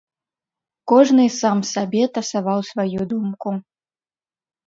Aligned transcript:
Кожны 0.91 1.25
сам 1.41 1.57
сабе 1.73 2.01
тасаваў 2.17 2.59
сваю 2.71 2.99
думку. 3.11 3.49